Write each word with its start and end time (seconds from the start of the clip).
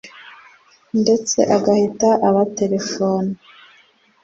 ndetse 1.01 1.39
agahita 1.55 2.09
abatelefona 2.27 3.33